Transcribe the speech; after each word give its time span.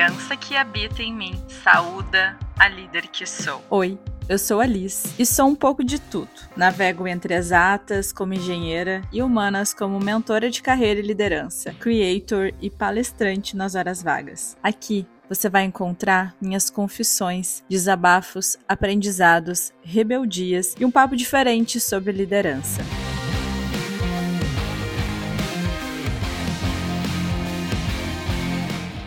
criança 0.00 0.34
que 0.34 0.56
habita 0.56 1.02
em 1.02 1.12
mim 1.12 1.44
saúda 1.62 2.34
a 2.58 2.66
líder 2.68 3.08
que 3.08 3.26
sou. 3.26 3.62
Oi, 3.68 3.98
eu 4.30 4.38
sou 4.38 4.58
Alice 4.58 5.06
e 5.18 5.26
sou 5.26 5.46
um 5.46 5.54
pouco 5.54 5.84
de 5.84 6.00
tudo. 6.00 6.30
Navego 6.56 7.06
entre 7.06 7.34
exatas 7.34 8.10
como 8.10 8.32
engenheira 8.32 9.02
e 9.12 9.20
humanas 9.20 9.74
como 9.74 10.00
mentora 10.00 10.48
de 10.48 10.62
carreira 10.62 11.00
e 11.00 11.02
liderança, 11.02 11.74
creator 11.74 12.50
e 12.62 12.70
palestrante 12.70 13.54
nas 13.54 13.74
horas 13.74 14.02
vagas. 14.02 14.56
Aqui 14.62 15.06
você 15.28 15.50
vai 15.50 15.64
encontrar 15.64 16.34
minhas 16.40 16.70
confissões, 16.70 17.62
desabafos, 17.68 18.56
aprendizados, 18.66 19.70
rebeldias 19.82 20.74
e 20.80 20.84
um 20.86 20.90
papo 20.90 21.14
diferente 21.14 21.78
sobre 21.78 22.10
liderança. 22.10 22.80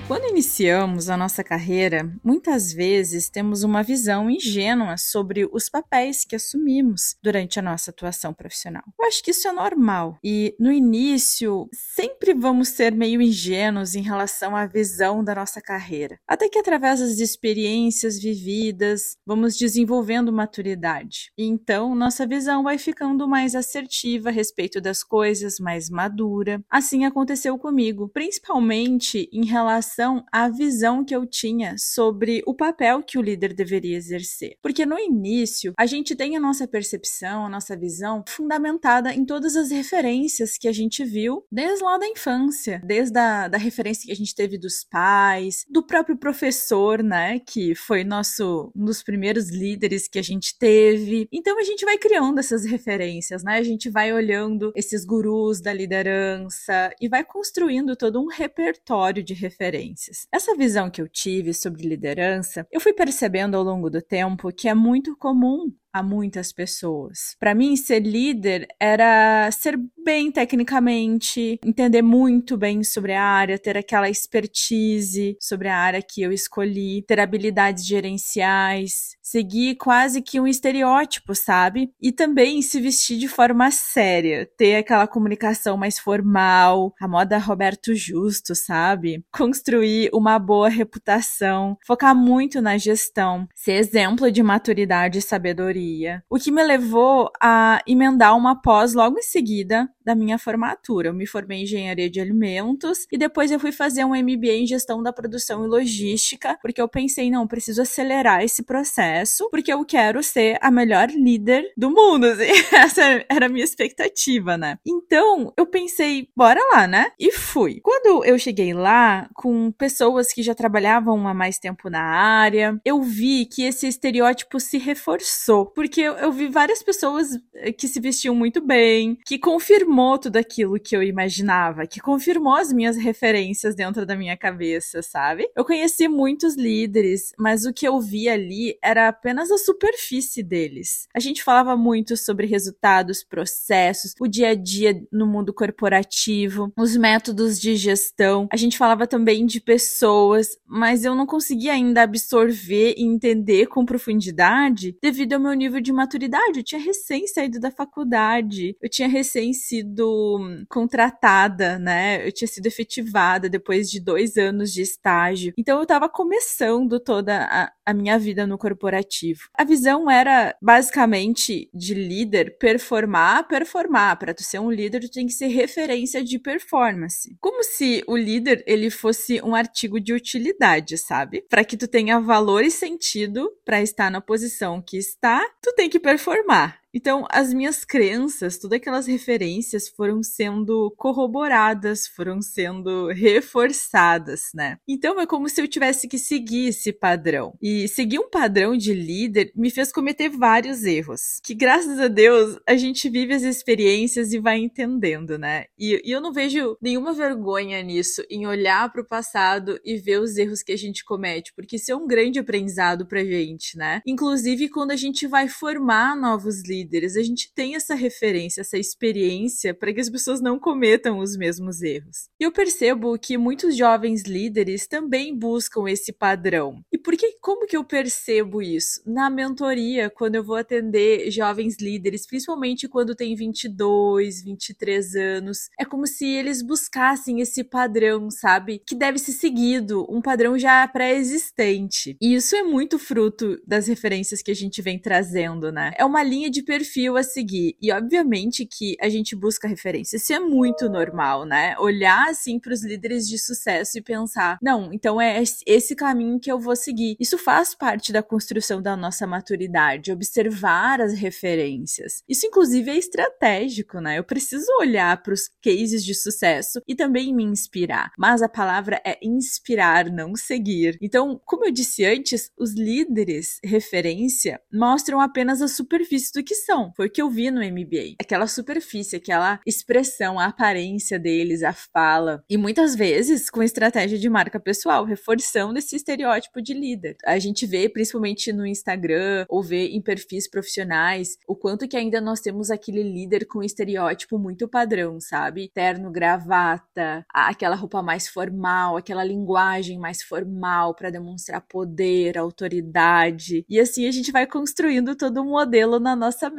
Quando 0.06 0.26
iniciamos 0.26 1.10
a 1.10 1.16
nossa 1.16 1.46
carreira, 1.46 2.14
muitas 2.22 2.74
vezes 2.74 3.30
temos 3.30 3.64
uma 3.64 3.82
visão 3.82 4.30
ingênua 4.30 4.98
sobre 4.98 5.48
os 5.52 5.70
papéis 5.70 6.26
que 6.26 6.36
assumimos 6.36 7.16
durante 7.24 7.58
a 7.58 7.62
nossa 7.62 7.90
atuação 7.90 8.34
profissional. 8.34 8.84
Eu 9.00 9.08
acho 9.08 9.24
que 9.24 9.32
isso 9.32 9.48
é 9.48 9.54
normal 9.54 10.18
e 10.22 10.54
no 10.60 10.74
início 10.74 11.70
sempre 11.72 12.34
vamos 12.34 12.70
ser 12.70 12.94
meio 12.94 13.22
ingênuos 13.22 13.96
em 13.96 14.02
relação 14.02 14.58
à 14.58 14.66
visão 14.66 15.24
da 15.24 15.34
nossa 15.34 15.62
carreira, 15.62 16.20
até 16.28 16.50
que 16.50 16.60
através 16.60 17.00
das 17.00 17.20
experiências 17.20 18.20
vividas 18.20 19.16
vamos 19.26 19.56
desenvolvendo 19.56 20.34
maturidade. 20.34 21.32
E 21.38 21.46
então 21.46 21.96
nossa 21.96 22.28
visão 22.28 22.62
vai 22.62 22.78
ficando 22.78 23.26
mais 23.26 23.56
assertiva 23.56 24.28
a 24.28 24.34
respeito 24.34 24.82
das 24.82 25.02
coisas, 25.02 25.60
mais 25.60 25.90
madura. 25.90 26.62
Assim 26.70 27.06
aconteceu 27.06 27.58
comigo, 27.58 28.10
principalmente 28.10 29.30
em 29.32 29.46
relação 29.46 29.93
relação 29.94 30.26
à 30.32 30.50
visão 30.50 31.06
que 31.06 31.16
eu 31.16 31.26
tinha 31.26 31.76
sobre 31.78 32.42
o 32.46 32.54
papel 32.54 33.04
que 33.04 33.18
o 33.18 33.22
líder 33.22 33.54
deveria 33.54 33.96
exercer. 33.98 34.58
Porque 34.62 34.86
no 34.86 34.98
início, 34.98 35.74
a 35.78 35.86
gente 35.86 36.16
tem 36.16 36.36
a 36.36 36.40
nossa 36.40 36.68
percepção, 36.68 37.46
a 37.46 37.50
nossa 37.50 37.78
visão 37.78 38.24
fundamentada 38.28 39.14
em 39.14 39.26
todas 39.26 39.56
as 39.56 39.72
referências 39.72 40.58
que 40.58 40.68
a 40.68 40.72
gente 40.72 41.04
viu 41.04 41.46
desde 41.52 41.84
lá 41.84 41.98
da 41.98 42.08
infância, 42.08 42.82
desde 42.84 43.18
a 43.18 43.48
da 43.48 43.58
referência 43.58 44.06
que 44.06 44.12
a 44.12 44.16
gente 44.16 44.34
teve 44.34 44.58
dos 44.58 44.84
pais, 44.84 45.66
do 45.70 45.84
próprio 45.84 46.18
professor, 46.18 47.04
né, 47.04 47.40
que 47.40 47.76
foi 47.76 48.04
nosso 48.04 48.72
um 48.76 48.86
dos 48.86 49.04
primeiros 49.04 49.50
líderes 49.50 50.08
que 50.08 50.20
a 50.20 50.24
gente 50.24 50.58
teve. 50.58 51.28
Então 51.32 51.60
a 51.60 51.64
gente 51.64 51.86
vai 51.86 51.98
criando 51.98 52.40
essas 52.40 52.66
referências, 52.66 53.44
né? 53.44 53.58
A 53.58 53.64
gente 53.64 53.90
vai 53.90 54.14
olhando 54.14 54.72
esses 54.76 55.06
gurus 55.06 55.62
da 55.62 55.74
liderança 55.74 56.94
e 57.00 57.08
vai 57.08 57.24
construindo 57.24 57.96
todo 57.96 58.22
um 58.22 58.28
repertório 58.28 59.24
de 59.24 59.34
referências 59.34 59.83
Essa 60.32 60.56
visão 60.56 60.90
que 60.90 61.02
eu 61.02 61.08
tive 61.08 61.54
sobre 61.54 61.88
liderança, 61.88 62.68
eu 62.72 62.80
fui 62.80 62.94
percebendo 62.94 63.56
ao 63.56 63.64
longo 63.64 63.90
do 63.90 64.02
tempo 64.02 64.52
que 64.52 64.68
é 64.68 64.74
muito 64.74 65.16
comum 65.18 65.72
a 65.94 66.02
muitas 66.02 66.52
pessoas. 66.52 67.36
Para 67.40 67.54
mim, 67.54 67.76
ser 67.76 68.00
líder 68.00 68.68
era 68.80 69.50
ser 69.52 69.80
bem 70.04 70.32
tecnicamente, 70.32 71.60
entender 71.64 72.02
muito 72.02 72.58
bem 72.58 72.84
sobre 72.84 73.14
a 73.14 73.24
área, 73.24 73.60
ter 73.60 73.78
aquela 73.78 74.10
expertise 74.10 75.38
sobre 75.40 75.68
a 75.68 75.78
área 75.78 76.02
que 76.02 76.22
eu 76.22 76.32
escolhi, 76.32 77.04
ter 77.08 77.20
habilidades 77.20 77.86
gerenciais, 77.86 79.16
seguir 79.22 79.76
quase 79.76 80.22
que 80.22 80.40
um 80.40 80.48
estereótipo, 80.48 81.36
sabe? 81.36 81.92
E 82.02 82.12
também 82.12 82.62
se 82.62 82.82
vestir 82.82 83.20
de 83.20 83.28
forma 83.28 83.70
séria, 83.70 84.50
ter 84.58 84.78
aquela 84.78 85.08
comunicação 85.08 85.78
mais 85.78 86.00
formal, 86.00 86.94
a 87.00 87.08
moda 87.08 87.38
Roberto 87.38 87.94
Justo, 87.94 88.56
sabe? 88.56 89.24
Construir 89.32 90.10
uma 90.12 90.40
boa 90.40 90.70
reputação, 90.70 91.78
focar 91.86 92.16
muito 92.16 92.62
na 92.62 92.78
gestão, 92.78 93.48
ser 93.54 93.74
exemplo 93.74 94.32
de 94.32 94.42
maturidade 94.42 95.20
e 95.20 95.22
sabedoria 95.22 95.83
o 96.30 96.38
que 96.38 96.52
me 96.52 96.64
levou 96.64 97.32
a 97.42 97.82
emendar 97.88 98.36
uma 98.38 98.62
pós 98.62 98.94
logo 98.94 99.18
em 99.20 99.24
seguida 99.24 99.90
da 100.04 100.16
minha 100.16 100.38
formatura. 100.38 101.10
Eu 101.10 101.14
me 101.14 101.26
formei 101.26 101.60
em 101.60 101.64
engenharia 101.64 102.10
de 102.10 102.20
alimentos 102.20 103.08
e 103.12 103.18
depois 103.18 103.52
eu 103.52 103.60
fui 103.60 103.72
fazer 103.72 104.04
um 104.06 104.16
MBA 104.16 104.54
em 104.54 104.68
gestão 104.68 105.02
da 105.02 105.14
produção 105.14 105.64
e 105.64 105.68
logística, 105.68 106.58
porque 106.62 106.82
eu 106.82 106.88
pensei, 106.88 107.32
não, 107.32 107.48
preciso 107.48 107.82
acelerar 107.82 108.44
esse 108.44 108.64
processo, 108.64 109.50
porque 109.50 109.72
eu 109.72 109.84
quero 109.86 110.22
ser 110.22 110.58
a 110.62 110.70
melhor 110.70 111.10
líder 111.10 111.72
do 111.78 111.90
mundo. 111.90 112.26
Assim. 112.26 112.44
Essa 112.76 113.26
era 113.30 113.46
a 113.46 113.50
minha 113.50 113.64
expectativa, 113.64 114.58
né? 114.58 114.78
Então, 114.86 115.54
eu 115.58 115.66
pensei, 115.66 116.28
bora 116.36 116.60
lá, 116.74 116.88
né? 116.88 117.12
E 117.20 117.32
fui. 117.32 117.80
Quando 117.82 118.26
eu 118.26 118.38
cheguei 118.38 118.74
lá, 118.74 119.30
com 119.34 119.72
pessoas 119.72 120.34
que 120.34 120.44
já 120.44 120.54
trabalhavam 120.54 121.28
há 121.28 121.34
mais 121.34 121.58
tempo 121.58 121.90
na 121.90 122.02
área, 122.02 122.80
eu 122.84 123.02
vi 123.02 123.46
que 123.46 123.64
esse 123.64 123.88
estereótipo 123.88 124.60
se 124.60 124.78
reforçou, 124.78 125.66
porque 125.74 126.02
eu, 126.02 126.32
vi 126.32 126.48
várias 126.48 126.82
pessoas 126.84 127.40
eh, 127.56 127.72
que 127.72 127.88
se 127.88 128.00
vestiam 128.00 128.36
muito 128.36 128.62
bem, 128.62 129.18
que 129.26 129.38
confirmou 129.38 130.18
tudo 130.18 130.38
aquilo 130.38 130.80
que 130.80 130.96
eu 130.96 131.04
imaginava, 131.04 131.88
que 131.88 132.00
confirmou 132.00 132.56
as 132.56 132.72
minhas 132.72 132.98
referências 132.98 133.76
dentro 133.76 134.06
da 134.06 134.16
minha 134.16 134.38
cabeça, 134.38 135.02
sabe? 135.02 135.50
Eu 135.56 135.66
conheci 135.66 136.08
muitos 136.08 136.56
líderes, 136.56 137.32
mas 137.38 137.66
o 137.66 137.74
que 137.74 137.88
eu 137.88 138.00
vi 138.00 138.30
ali 138.30 138.78
era 138.82 139.08
apenas 139.08 139.52
a 139.52 139.58
superfície 139.58 140.44
deles. 140.44 141.08
A 141.14 141.20
gente 141.20 141.44
falava 141.44 141.76
muito 141.76 142.16
sobre 142.16 142.48
resultados, 142.48 143.24
processos, 143.24 144.14
o 144.20 144.28
dia 144.28 144.50
a 144.50 144.56
dia 144.56 145.02
no 145.12 145.26
mundo 145.26 145.54
corporativo, 145.54 146.72
os 146.78 146.96
métodos 146.96 147.60
de 147.60 147.76
gestão. 147.76 148.48
A 148.52 148.58
gente 148.58 148.78
falava 148.78 149.08
também 149.08 149.46
de 149.46 149.60
pessoas, 149.60 150.58
mas 150.68 151.04
eu 151.04 151.16
não 151.16 151.26
conseguia 151.26 151.74
ainda 151.74 152.04
absorver 152.04 152.96
e 152.98 153.04
entender 153.04 153.68
com 153.68 153.86
profundidade 153.86 154.96
devido 155.02 155.34
ao 155.34 155.40
meu 155.40 155.54
nível 155.64 155.82
de 155.82 155.92
maturidade. 155.92 156.60
Eu 156.60 156.64
tinha 156.64 156.82
recém 156.82 157.28
saído 157.28 157.60
da 157.60 157.72
faculdade, 157.72 158.76
eu 158.82 158.90
tinha 158.90 159.08
recém 159.08 159.54
sido 159.54 159.84
sido 159.84 160.66
contratada, 160.70 161.78
né? 161.78 162.26
Eu 162.26 162.32
tinha 162.32 162.48
sido 162.48 162.66
efetivada 162.66 163.50
depois 163.50 163.90
de 163.90 164.00
dois 164.00 164.38
anos 164.38 164.72
de 164.72 164.82
estágio. 164.82 165.54
Então 165.58 165.78
eu 165.78 165.84
estava 165.84 166.08
começando 166.08 167.00
toda 167.00 167.46
a, 167.46 167.72
a 167.86 167.94
minha 167.94 168.18
vida 168.18 168.48
no 168.48 168.58
corporativo. 168.58 169.42
A 169.54 169.64
visão 169.64 170.10
era 170.10 170.56
basicamente 170.62 171.70
de 171.74 171.94
líder 171.94 172.58
performar, 172.58 173.48
performar. 173.48 174.18
Para 174.18 174.34
tu 174.34 174.44
ser 174.44 174.60
um 174.60 174.72
líder, 174.72 175.02
tu 175.02 175.12
tem 175.12 175.28
que 175.28 175.34
ser 175.34 175.48
referência 175.48 176.24
de 176.24 176.40
performance. 176.40 177.36
Como 177.40 177.64
se 177.64 178.04
o 178.08 178.16
líder 178.16 178.64
ele 178.66 178.90
fosse 178.90 179.42
um 179.42 179.56
artigo 179.56 180.00
de 180.00 180.14
utilidade, 180.14 180.98
sabe? 180.98 181.44
Para 181.50 181.64
que 181.64 181.78
tu 181.78 181.88
tenha 181.88 182.20
valor 182.20 182.64
e 182.64 182.72
sentido 182.72 183.52
para 183.66 183.82
estar 183.82 184.10
na 184.10 184.22
posição 184.22 184.82
que 184.82 184.98
está, 184.98 185.44
tu 185.62 185.74
tem 185.74 185.90
que 185.90 186.00
performar. 186.00 186.83
Então, 186.94 187.26
as 187.32 187.52
minhas 187.52 187.84
crenças, 187.84 188.60
todas 188.60 188.78
aquelas 188.78 189.08
referências 189.08 189.90
foram 189.90 190.22
sendo 190.22 190.94
corroboradas, 190.96 192.06
foram 192.06 192.40
sendo 192.40 193.08
reforçadas, 193.08 194.44
né? 194.54 194.78
Então, 194.88 195.20
é 195.20 195.26
como 195.26 195.50
se 195.50 195.60
eu 195.60 195.68
tivesse 195.68 196.08
que 196.08 196.20
seguir 196.20 196.68
esse 196.68 196.94
padrão. 196.94 197.58
E 197.60 197.88
seguir 197.88 198.20
um 198.20 198.30
padrão 198.30 198.78
de 198.78 198.94
líder 198.94 199.52
me 199.56 199.72
fez 199.72 199.92
cometer 199.92 200.30
vários 200.30 200.84
erros, 200.84 201.40
que 201.44 201.56
graças 201.56 202.00
a 202.00 202.08
Deus 202.08 202.60
a 202.68 202.76
gente 202.76 203.10
vive 203.10 203.34
as 203.34 203.42
experiências 203.42 204.32
e 204.32 204.40
vai 204.40 204.60
entendendo, 204.60 205.38
né? 205.38 205.66
E, 205.78 206.00
e 206.06 206.12
eu 206.12 206.22
não 206.22 206.32
vejo 206.32 206.78
nenhuma 206.80 207.14
vergonha 207.14 207.82
nisso, 207.82 208.22
em 208.30 208.46
olhar 208.46 208.92
para 208.92 209.02
o 209.02 209.08
passado 209.08 209.80
e 209.84 209.98
ver 209.98 210.20
os 210.20 210.38
erros 210.38 210.62
que 210.62 210.72
a 210.72 210.78
gente 210.78 211.04
comete, 211.04 211.54
porque 211.56 211.78
isso 211.78 211.92
é 211.92 211.96
um 211.96 212.06
grande 212.06 212.38
aprendizado 212.38 213.08
pra 213.08 213.24
gente, 213.24 213.76
né? 213.78 214.02
Inclusive 214.06 214.70
quando 214.70 214.92
a 214.92 214.96
gente 214.96 215.26
vai 215.26 215.48
formar 215.48 216.16
novos 216.16 216.62
líderes 216.62 216.83
líderes, 216.84 217.16
a 217.16 217.24
gente 217.24 217.52
tem 217.54 217.76
essa 217.76 217.96
referência, 217.96 218.62
essa 218.62 218.78
experiência 218.78 219.74
para 219.74 219.94
que 219.94 220.02
as 220.02 220.10
pessoas 220.10 220.42
não 220.42 220.60
cometam 220.60 221.20
os 221.20 221.38
mesmos 221.38 221.82
erros. 221.82 222.28
E 222.40 222.44
eu 222.44 222.52
percebo 222.52 223.18
que 223.18 223.38
muitos 223.38 223.78
jovens 223.78 224.24
líderes 224.24 224.86
também 224.86 225.38
buscam 225.38 225.88
esse 225.88 226.12
padrão. 226.12 226.84
E 226.92 226.98
por 226.98 227.16
que, 227.16 227.38
como 227.42 227.66
que 227.66 227.78
eu 227.78 227.84
percebo 227.84 228.62
isso? 228.62 229.02
Na 229.06 229.30
mentoria, 229.30 230.10
quando 230.10 230.36
eu 230.36 230.44
vou 230.44 230.56
atender 230.56 231.32
jovens 231.32 231.78
líderes, 231.80 232.28
principalmente 232.28 232.88
quando 232.88 233.16
tem 233.16 233.36
22, 233.36 234.44
23 234.44 235.16
anos, 235.16 235.70
é 235.80 235.86
como 235.86 236.06
se 236.06 236.26
eles 236.26 236.62
buscassem 236.62 237.40
esse 237.40 237.64
padrão, 237.64 238.30
sabe? 238.30 238.82
Que 238.86 238.96
deve 238.96 239.18
ser 239.18 239.32
seguido, 239.32 240.06
um 240.10 240.22
padrão 240.22 240.58
já 240.58 240.88
pré-existente. 240.88 242.18
E 242.22 242.36
isso 242.36 242.56
é 242.56 242.64
muito 242.64 243.00
fruto 243.00 243.62
das 243.66 243.88
referências 243.88 244.42
que 244.42 244.52
a 244.52 244.56
gente 244.56 244.82
vem 244.82 245.00
trazendo, 245.00 245.72
né? 245.72 245.94
É 245.98 246.04
uma 246.04 246.24
linha 246.24 246.50
de 246.50 246.64
perfil 246.74 247.18
a 247.18 247.24
seguir. 247.24 247.76
E 247.80 247.92
obviamente 247.92 248.66
que 248.66 248.96
a 249.00 249.08
gente 249.08 249.36
busca 249.36 249.68
referência. 249.68 250.18
Isso 250.18 250.34
é 250.34 250.40
muito 250.40 250.90
normal, 250.90 251.46
né? 251.46 251.76
Olhar 251.78 252.30
assim 252.30 252.60
para 252.60 252.74
os 252.74 252.84
líderes 252.84 253.28
de 253.28 253.38
sucesso 253.38 254.00
e 254.00 254.02
pensar, 254.02 254.58
não, 254.60 254.92
então 254.92 255.22
é 255.22 255.44
esse 255.68 255.96
caminho 255.96 256.40
que 256.40 256.52
eu 256.52 256.60
vou 256.60 256.76
seguir. 256.76 257.16
Isso 257.20 257.38
faz 257.38 257.76
parte 257.76 258.12
da 258.12 258.24
construção 258.24 258.82
da 258.82 258.98
nossa 258.98 259.28
maturidade, 259.28 260.12
observar 260.12 261.00
as 261.00 261.14
referências. 261.14 262.24
Isso 262.28 262.48
inclusive 262.48 262.90
é 262.90 262.98
estratégico, 262.98 264.00
né? 264.00 264.18
Eu 264.18 264.24
preciso 264.24 264.66
olhar 264.80 265.22
para 265.22 265.34
os 265.34 265.50
cases 265.62 266.04
de 266.04 266.16
sucesso 266.16 266.82
e 266.88 266.96
também 266.96 267.36
me 267.36 267.44
inspirar. 267.44 268.12
Mas 268.18 268.42
a 268.42 268.50
palavra 268.50 269.00
é 269.06 269.20
inspirar, 269.22 270.10
não 270.10 270.36
seguir. 270.36 270.98
Então, 271.00 271.40
como 271.46 271.66
eu 271.66 271.72
disse 271.72 272.04
antes, 272.04 272.50
os 272.58 272.74
líderes 272.74 273.60
referência 273.64 274.60
mostram 274.74 275.22
apenas 275.22 275.62
a 275.62 275.68
superfície 275.68 276.32
do 276.34 276.44
que 276.44 276.63
Foi 276.96 277.08
o 277.08 277.10
que 277.10 277.22
eu 277.22 277.30
vi 277.30 277.52
no 277.52 277.62
MBA. 277.62 278.16
Aquela 278.20 278.48
superfície, 278.48 279.16
aquela 279.16 279.60
expressão, 279.66 280.40
a 280.40 280.46
aparência 280.46 281.20
deles, 281.20 281.64
a 281.64 281.74
fala. 281.74 282.44
E 282.50 282.58
muitas 282.58 282.96
vezes 282.96 283.50
com 283.50 283.62
estratégia 283.62 284.18
de 284.18 284.30
marca 284.30 284.60
pessoal, 284.60 285.06
reforçando 285.06 285.78
esse 285.78 285.96
estereótipo 285.96 286.62
de 286.62 286.74
líder. 286.74 287.16
A 287.26 287.38
gente 287.40 287.66
vê, 287.66 287.90
principalmente 287.90 288.54
no 288.54 288.66
Instagram, 288.66 289.46
ou 289.50 289.62
vê 289.62 289.88
em 289.88 290.02
perfis 290.02 290.50
profissionais, 290.50 291.38
o 291.48 291.56
quanto 291.56 291.88
que 291.88 291.98
ainda 291.98 292.22
nós 292.22 292.40
temos 292.40 292.72
aquele 292.72 293.04
líder 293.04 293.46
com 293.46 293.64
estereótipo 293.64 294.38
muito 294.38 294.68
padrão, 294.68 295.20
sabe? 295.20 295.70
Terno, 295.74 296.12
gravata, 296.12 297.26
aquela 297.34 297.76
roupa 297.76 298.02
mais 298.02 298.28
formal, 298.28 298.98
aquela 298.98 299.24
linguagem 299.24 300.00
mais 300.00 300.22
formal 300.22 300.94
para 300.94 301.10
demonstrar 301.10 301.62
poder, 301.62 302.38
autoridade. 302.38 303.66
E 303.70 303.80
assim 303.80 304.08
a 304.08 304.12
gente 304.12 304.32
vai 304.32 304.46
construindo 304.46 305.16
todo 305.16 305.42
um 305.42 305.50
modelo 305.50 306.00
na 306.00 306.16
nossa 306.16 306.50